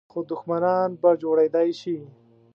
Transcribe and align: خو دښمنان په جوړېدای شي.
خو 0.11 0.19
دښمنان 0.31 0.89
په 1.01 1.09
جوړېدای 1.21 1.69
شي. 1.81 1.97